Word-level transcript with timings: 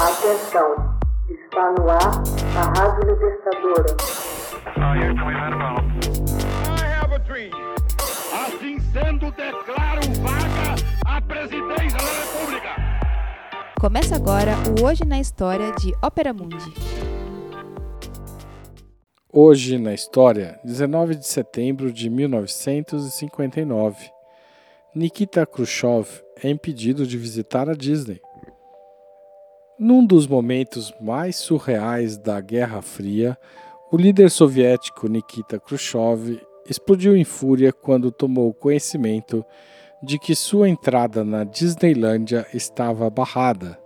Atenção, 0.00 0.96
está 1.28 1.72
no 1.72 1.90
ar 1.90 2.22
a 2.56 2.62
Rádio 2.78 3.10
Libertadora. 3.10 3.96
Assim 8.32 8.78
sendo, 8.92 9.32
declaro 9.32 10.02
vaga 10.22 10.76
a 11.04 11.20
presidência 11.20 11.98
da 11.98 12.12
República. 12.22 12.76
Começa 13.80 14.14
agora 14.14 14.54
o 14.78 14.84
Hoje 14.86 15.04
na 15.04 15.18
História 15.18 15.72
de 15.72 15.92
Ópera 16.00 16.32
Mundi. 16.32 16.72
Hoje 19.32 19.78
na 19.78 19.92
História, 19.92 20.60
19 20.62 21.16
de 21.16 21.26
setembro 21.26 21.92
de 21.92 22.08
1959. 22.08 24.12
Nikita 24.94 25.44
Khrushchev 25.44 26.22
é 26.40 26.48
impedido 26.48 27.04
de 27.04 27.18
visitar 27.18 27.68
a 27.68 27.74
Disney. 27.74 28.20
Num 29.78 30.04
dos 30.04 30.26
momentos 30.26 30.92
mais 31.00 31.36
surreais 31.36 32.18
da 32.18 32.40
Guerra 32.40 32.82
Fria, 32.82 33.38
o 33.92 33.96
líder 33.96 34.28
soviético 34.28 35.06
Nikita 35.06 35.60
Khrushchev 35.60 36.40
explodiu 36.68 37.16
em 37.16 37.22
fúria 37.22 37.72
quando 37.72 38.10
tomou 38.10 38.52
conhecimento 38.52 39.44
de 40.02 40.18
que 40.18 40.34
sua 40.34 40.68
entrada 40.68 41.22
na 41.22 41.44
Disneylândia 41.44 42.44
estava 42.52 43.08
barrada. 43.08 43.78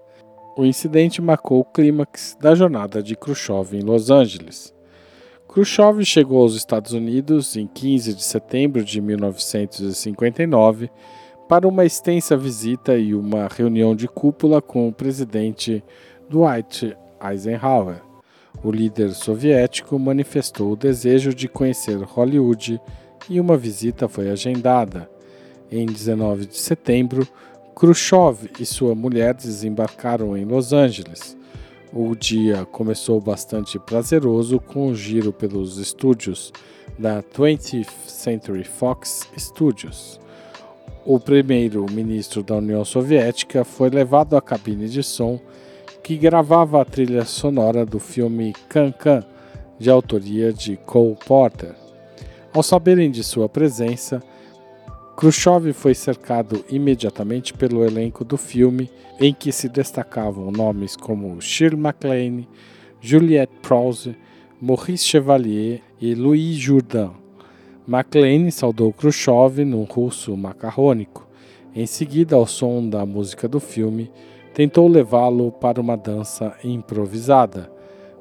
O 0.57 0.65
incidente 0.65 1.21
marcou 1.21 1.61
o 1.61 1.65
clímax 1.65 2.39
da 2.41 2.55
jornada 2.55 3.03
de 3.03 3.15
Khrushchev 3.15 3.77
em 3.77 3.83
Los 3.83 4.11
Angeles. 4.11 4.75
Khrushchev 5.47 6.03
chegou 6.07 6.41
aos 6.41 6.55
Estados 6.55 6.95
Unidos 6.95 7.55
em 7.55 7.67
15 7.67 8.15
de 8.15 8.23
setembro 8.23 8.83
de 8.83 8.99
1959 8.99 10.91
para 11.53 11.69
uma 11.69 11.85
extensa 11.85 12.35
visita 12.35 12.97
e 12.97 13.15
uma 13.15 13.47
reunião 13.47 13.95
de 13.95 14.09
cúpula 14.09 14.63
com 14.63 14.89
o 14.89 14.93
presidente 14.93 15.85
Dwight 16.27 16.97
Eisenhower. 17.23 18.01
O 18.65 18.71
líder 18.71 19.11
soviético 19.11 19.99
manifestou 19.99 20.73
o 20.73 20.77
desejo 20.77 21.35
de 21.35 21.49
conhecer 21.49 21.99
Hollywood 21.99 22.81
e 23.29 23.39
uma 23.39 23.55
visita 23.55 24.09
foi 24.09 24.31
agendada. 24.31 25.11
Em 25.71 25.85
19 25.85 26.47
de 26.47 26.57
setembro, 26.57 27.29
Khrushchev 27.77 28.51
e 28.59 28.65
sua 28.65 28.95
mulher 28.95 29.35
desembarcaram 29.35 30.35
em 30.35 30.47
Los 30.47 30.73
Angeles. 30.73 31.37
O 31.93 32.17
dia 32.17 32.65
começou 32.65 33.21
bastante 33.21 33.79
prazeroso 33.79 34.59
com 34.59 34.87
o 34.87 34.95
giro 34.95 35.35
pelos 35.35 35.77
estúdios 35.77 36.51
da 36.99 37.23
20th 37.23 37.91
Century 38.07 38.65
Fox 38.65 39.29
Studios 39.37 40.19
o 41.05 41.19
primeiro-ministro 41.19 42.43
da 42.43 42.57
União 42.57 42.85
Soviética 42.85 43.65
foi 43.65 43.91
levado 43.91 44.37
à 44.37 44.41
cabine 44.41 44.89
de 44.89 45.03
som 45.03 45.41
que 46.03 46.17
gravava 46.17 46.81
a 46.81 46.85
trilha 46.85 47.25
sonora 47.25 47.87
do 47.87 47.99
filme 47.99 48.53
Can-Can, 48.69 49.25
de 49.79 49.91
autoria 49.91 50.53
de 50.53 50.77
Cole 50.77 51.17
Porter. 51.27 51.75
Ao 52.53 52.63
saberem 52.63 53.11
de 53.11 53.23
sua 53.23 53.49
presença, 53.49 54.23
Khrushchev 55.17 55.73
foi 55.73 55.95
cercado 55.95 56.65
imediatamente 56.69 57.55
pelo 57.55 57.85
elenco 57.85 58.25
do 58.25 58.37
filme, 58.37 58.91
em 59.21 59.33
que 59.33 59.53
se 59.53 59.69
destacavam 59.69 60.51
nomes 60.51 60.97
como 60.97 61.41
Shirley 61.41 61.81
MacLaine, 61.81 62.49
Juliette 63.01 63.55
Prowse, 63.63 64.17
Maurice 64.61 65.05
Chevalier 65.05 65.81
e 66.01 66.15
Louis 66.15 66.57
Jourdan. 66.57 67.22
MacLaine 67.85 68.53
saudou 68.53 68.93
Khrushchev 68.93 69.65
num 69.65 69.83
russo 69.83 70.37
macarrônico. 70.37 71.27
Em 71.75 71.85
seguida, 71.85 72.37
ao 72.37 72.47
som 72.47 72.89
da 72.89 73.05
música 73.05 73.49
do 73.49 73.59
filme, 73.59 74.09
tentou 74.55 74.87
levá-lo 74.87 75.51
para 75.51 75.81
uma 75.81 75.97
dança 75.97 76.55
improvisada. 76.63 77.73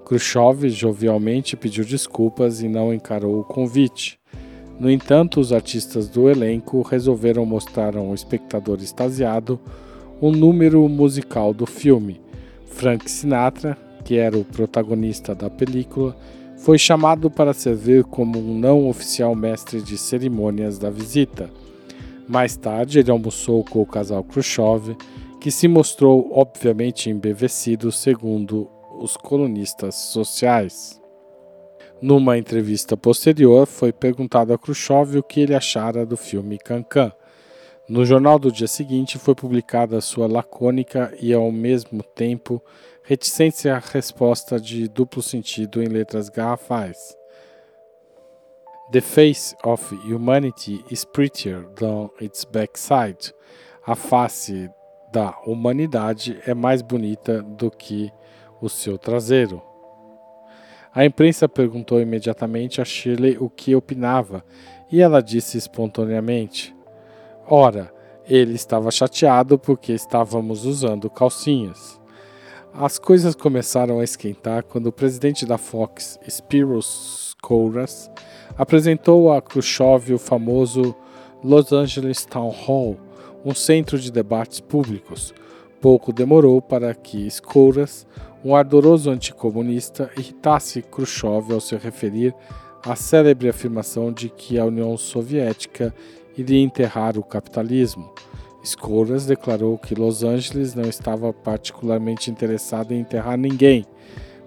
Khrushchev 0.04 0.68
jovialmente 0.70 1.56
pediu 1.56 1.86
desculpas 1.86 2.64
e 2.64 2.68
não 2.68 2.92
encarou 2.92 3.40
o 3.40 3.44
convite. 3.44 4.20
No 4.80 4.90
entanto, 4.90 5.40
os 5.40 5.54
artistas 5.54 6.10
do 6.10 6.28
elenco 6.28 6.82
resolveram 6.82 7.46
mostrar 7.46 7.96
a 7.96 8.02
um 8.02 8.16
espectador 8.16 8.80
extasiado 8.82 9.60
um 10.20 10.32
número 10.32 10.90
musical 10.90 11.54
do 11.54 11.68
filme. 11.68 12.20
Frank 12.66 13.10
Sinatra, 13.10 13.78
que 14.04 14.18
era 14.18 14.36
o 14.36 14.44
protagonista 14.44 15.36
da 15.36 15.52
película, 15.52 16.18
foi 16.62 16.78
chamado 16.78 17.30
para 17.30 17.54
servir 17.54 18.04
como 18.04 18.38
um 18.38 18.58
não 18.58 18.88
oficial 18.88 19.36
mestre 19.36 19.82
de 19.82 19.98
cerimônias 19.98 20.78
da 20.78 20.92
visita. 20.92 21.50
Mais 22.28 22.56
tarde, 22.56 23.00
ele 23.00 23.10
almoçou 23.10 23.64
com 23.64 23.82
o 23.82 23.86
casal 23.86 24.24
Khrushchev, 24.24 24.96
que 25.40 25.50
se 25.50 25.68
mostrou 25.68 26.30
obviamente 26.32 27.10
embevecido, 27.10 27.92
segundo 27.92 28.70
os 29.00 29.18
colunistas 29.18 29.96
sociais. 29.96 31.02
Numa 32.00 32.38
entrevista 32.38 32.96
posterior, 32.96 33.66
foi 33.66 33.92
perguntado 33.92 34.54
a 34.54 34.58
Khrushchev 34.58 35.18
o 35.18 35.24
que 35.24 35.42
ele 35.42 35.56
achara 35.56 36.06
do 36.06 36.16
filme 36.16 36.60
Cancan. 36.60 37.12
No 37.92 38.06
jornal 38.06 38.40
do 38.40 38.50
dia 38.50 38.70
seguinte 38.70 39.20
foi 39.20 39.36
publicada 39.36 40.00
sua 40.00 40.26
lacônica 40.26 41.14
e, 41.20 41.34
ao 41.34 41.52
mesmo 41.52 42.02
tempo, 42.02 42.64
reticência 43.04 43.76
à 43.76 43.80
resposta 43.80 44.58
de 44.58 44.88
duplo 44.88 45.22
sentido 45.22 45.84
em 45.84 45.88
letras 45.88 46.30
garrafais. 46.30 47.14
The 48.94 49.02
face 49.02 49.54
of 49.62 49.94
humanity 50.10 50.82
is 50.90 51.04
prettier 51.04 51.66
than 51.76 52.10
its 52.22 52.46
backside. 52.46 53.34
A 53.86 53.94
face 53.94 54.70
da 55.12 55.38
humanidade 55.46 56.40
é 56.48 56.54
mais 56.54 56.82
bonita 56.82 57.44
do 57.44 57.70
que 57.70 58.10
o 58.62 58.70
seu 58.70 58.98
traseiro. 58.98 59.62
A 60.96 61.04
imprensa 61.04 61.50
perguntou 61.50 62.00
imediatamente 62.00 62.80
a 62.80 62.86
Shirley 62.86 63.38
o 63.38 63.50
que 63.50 63.76
opinava 63.76 64.46
e 64.90 65.02
ela 65.02 65.22
disse 65.22 65.58
espontaneamente: 65.58 66.74
Ora, 67.54 67.94
ele 68.30 68.54
estava 68.54 68.90
chateado 68.90 69.60
porque 69.60 69.92
estávamos 69.92 70.64
usando 70.64 71.10
calcinhas. 71.10 72.00
As 72.74 72.98
coisas 72.98 73.36
começaram 73.36 74.00
a 74.00 74.06
esquentar 74.06 74.64
quando 74.64 74.88
o 74.88 74.92
presidente 74.94 75.46
da 75.46 75.58
Fox, 75.58 76.18
Spiros 76.30 77.36
Kouras, 77.42 78.10
apresentou 78.58 79.34
a 79.34 79.42
Khrushchev 79.42 80.14
o 80.14 80.18
famoso 80.18 80.96
Los 81.44 81.74
Angeles 81.74 82.24
Town 82.24 82.52
Hall, 82.52 82.96
um 83.44 83.54
centro 83.54 84.00
de 84.00 84.14
debates 84.14 84.62
públicos. 84.62 85.34
Pouco 85.82 86.14
demorou 86.14 86.62
para 86.62 86.96
que 86.96 87.28
Skouras, 87.28 88.08
um 88.46 88.56
ardoroso 88.56 89.10
anticomunista, 89.10 90.10
irritasse 90.16 90.82
Khrushchev 90.82 91.52
ao 91.52 91.60
se 91.60 91.76
referir 91.76 92.34
à 92.82 92.96
célebre 92.96 93.50
afirmação 93.50 94.10
de 94.10 94.30
que 94.30 94.58
a 94.58 94.64
União 94.64 94.96
Soviética 94.96 95.94
iria 96.42 96.62
enterrar 96.62 97.18
o 97.18 97.24
capitalismo. 97.24 98.14
Escoras 98.64 99.26
declarou 99.26 99.78
que 99.78 99.96
Los 99.96 100.24
Angeles 100.24 100.76
não 100.76 100.88
estava 100.88 101.34
particularmente 101.34 102.30
interessado 102.30 102.92
em 102.92 103.00
enterrar 103.00 103.38
ninguém, 103.38 103.86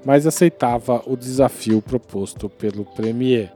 mas 0.04 0.26
aceitava 0.26 1.02
o 1.06 1.16
desafio 1.16 1.82
proposto 1.82 2.48
pelo 2.48 2.84
premier. 2.84 3.52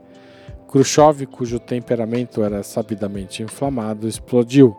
Khrushchev, 0.67 1.25
cujo 1.25 1.59
temperamento 1.59 2.43
era 2.43 2.61
sabidamente 2.61 3.41
inflamado, 3.41 4.07
explodiu. 4.07 4.75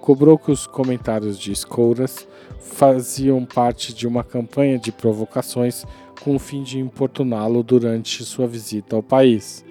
Cobrou 0.00 0.38
que 0.38 0.50
os 0.50 0.66
comentários 0.66 1.38
de 1.38 1.52
Escoras 1.52 2.26
faziam 2.58 3.44
parte 3.44 3.92
de 3.92 4.06
uma 4.06 4.24
campanha 4.24 4.78
de 4.78 4.90
provocações 4.90 5.84
com 6.22 6.34
o 6.34 6.38
fim 6.38 6.62
de 6.62 6.78
importuná-lo 6.78 7.62
durante 7.62 8.24
sua 8.24 8.46
visita 8.46 8.96
ao 8.96 9.02
país. 9.02 9.64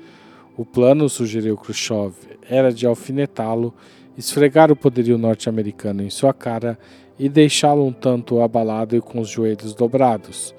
O 0.57 0.66
plano, 0.66 1.07
sugeriu 1.07 1.56
Khrushchev, 1.56 2.16
era 2.50 2.73
de 2.73 2.88
alfinetá-lo 2.88 3.72
esfregar 4.18 4.72
o 4.72 4.75
poderio 4.75 5.16
norte-americano 5.16 6.01
em 6.01 6.09
sua 6.09 6.34
cara 6.34 6.79
e 7.19 7.29
deixá-lo 7.29 7.85
um 7.85 7.94
tanto 7.94 8.41
abalado 8.41 8.95
e 8.95 9.01
com 9.01 9.19
os 9.19 9.29
joelhos 9.29 9.75
dobrados. 9.75 10.56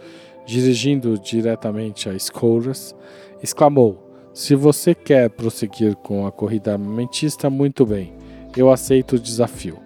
Dirigindo 0.47 1.19
diretamente 1.19 2.09
a 2.09 2.17
Scouras, 2.17 2.95
exclamou: 3.43 4.01
Se 4.33 4.55
você 4.55 4.95
quer 4.95 5.31
prosseguir 5.31 5.97
com 5.97 6.27
a 6.29 6.31
corrida 6.31 6.75
armamentista, 6.75 7.51
muito 7.51 7.85
bem, 7.85 8.15
eu 8.57 8.71
aceito 8.71 9.17
o 9.17 9.21
desafio. 9.21 9.79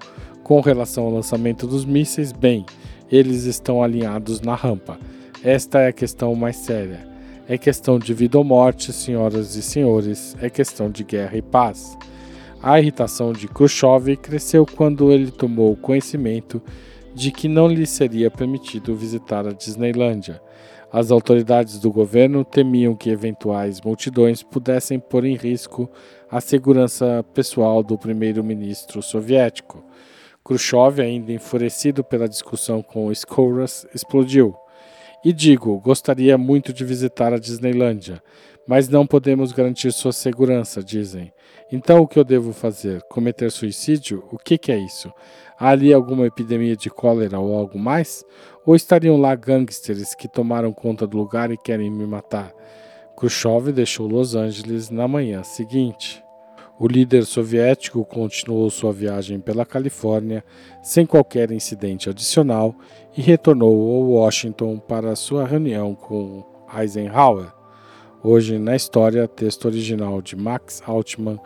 Com 0.43 0.61
relação 0.61 1.05
ao 1.05 1.11
lançamento 1.11 1.67
dos 1.67 1.87
mísseis, 1.87 2.33
bem, 2.33 2.67
eles 3.11 3.45
estão 3.45 3.83
alinhados 3.83 4.43
na 4.43 4.55
rampa. 4.55 4.99
Esta 5.43 5.81
é 5.81 5.89
a 5.89 5.93
questão 5.93 6.35
mais 6.35 6.57
séria. 6.57 7.12
É 7.49 7.59
questão 7.59 7.99
de 7.99 8.15
vida 8.15 8.39
ou 8.39 8.45
morte, 8.45 8.93
senhoras 8.93 9.57
e 9.57 9.63
senhores, 9.63 10.37
é 10.41 10.49
questão 10.49 10.89
de 10.89 11.03
guerra 11.03 11.37
e 11.37 11.43
paz. 11.43 11.99
A 12.63 12.79
irritação 12.79 13.33
de 13.33 13.49
Khrushchev 13.49 14.17
cresceu 14.17 14.65
quando 14.65 15.11
ele 15.11 15.31
tomou 15.33 15.77
conhecimento 15.77 16.63
de 17.13 17.33
que 17.33 17.49
não 17.49 17.67
lhe 17.67 17.85
seria 17.85 18.31
permitido 18.31 18.95
visitar 18.95 19.47
a 19.47 19.53
Disneylândia. 19.53 20.41
As 20.93 21.11
autoridades 21.11 21.81
do 21.81 21.91
governo 21.91 22.45
temiam 22.45 22.95
que 22.95 23.11
eventuais 23.11 23.81
multidões 23.81 24.43
pudessem 24.43 25.01
pôr 25.01 25.25
em 25.25 25.35
risco 25.35 25.91
a 26.31 26.41
segurança 26.41 27.25
pessoal 27.35 27.83
do 27.83 27.99
primeiro-ministro 27.99 29.03
soviético. 29.03 29.83
Khrushchev, 30.45 31.01
ainda 31.01 31.33
enfurecido 31.33 32.05
pela 32.05 32.29
discussão 32.29 32.83
com 32.83 33.11
Skouras, 33.11 33.87
explodiu. 33.95 34.55
E 35.25 35.33
digo, 35.33 35.79
gostaria 35.79 36.37
muito 36.37 36.73
de 36.73 36.85
visitar 36.85 37.33
a 37.33 37.39
Disneylândia, 37.39 38.21
mas 38.67 38.89
não 38.89 39.07
podemos 39.07 39.53
garantir 39.53 39.93
sua 39.93 40.13
segurança, 40.13 40.83
dizem. 40.83 41.33
Então 41.71 42.01
o 42.01 42.09
que 42.09 42.19
eu 42.19 42.25
devo 42.25 42.53
fazer? 42.53 43.01
Cometer 43.03 43.51
suicídio? 43.51 44.25
O 44.33 44.37
que, 44.37 44.59
que 44.59 44.73
é 44.73 44.79
isso? 44.79 45.13
Há 45.59 45.69
ali 45.69 45.93
alguma 45.93 46.27
epidemia 46.27 46.77
de 46.77 46.91
cólera 46.91 47.39
ou 47.39 47.57
algo 47.57 47.79
mais? 47.79 48.25
Ou 48.67 48.75
estariam 48.75 49.17
lá 49.17 49.35
gangsters 49.35 50.15
que 50.15 50.27
tomaram 50.27 50.73
conta 50.73 51.07
do 51.07 51.17
lugar 51.17 51.51
e 51.51 51.57
querem 51.57 51.91
me 51.91 52.07
matar? 52.07 52.53
Khrushchev 53.17 53.73
deixou 53.73 54.09
Los 54.09 54.35
Angeles 54.35 54.91
na 54.91 55.07
manhã 55.07 55.43
seguinte. 55.45 56.22
O 56.83 56.89
líder 56.89 57.25
soviético 57.25 58.05
continuou 58.05 58.69
sua 58.69 58.93
viagem 58.93 59.39
pela 59.39 59.65
Califórnia 59.65 60.43
sem 60.83 61.07
qualquer 61.07 61.53
incidente 61.53 62.11
adicional 62.11 62.75
e 63.17 63.23
retornou 63.23 63.73
a 63.73 64.25
Washington 64.25 64.81
para 64.81 65.15
sua 65.15 65.47
reunião 65.47 65.95
com 65.95 66.45
Eisenhower. 66.77 67.53
Hoje 68.21 68.59
na 68.59 68.75
história, 68.75 69.29
texto 69.29 69.67
original 69.67 70.21
de 70.21 70.35
Max 70.35 70.83
Altman, 70.85 71.39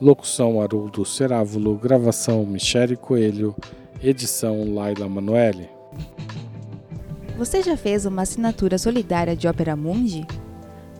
locução 0.00 0.60
Haroldo 0.60 1.04
Cerávulo, 1.04 1.78
gravação 1.78 2.44
Michele 2.44 2.96
Coelho, 2.96 3.54
edição 4.02 4.74
Laila 4.74 5.08
Manoeli. 5.08 5.68
Você 7.38 7.62
já 7.62 7.76
fez 7.76 8.06
uma 8.06 8.22
assinatura 8.22 8.76
solidária 8.76 9.36
de 9.36 9.46
Opera 9.46 9.76
Mundi? 9.76 10.26